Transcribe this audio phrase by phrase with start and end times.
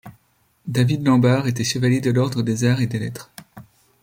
[0.65, 3.29] David Lan-Bar était chevalier de l'ordre des Arts et des Lettres.